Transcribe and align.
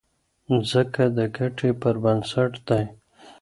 ځکه 0.71 1.03
د 1.17 1.19
ګټې 1.37 1.71
پر 1.81 1.95
بنسټ 2.03 2.51
دی. 2.67 2.83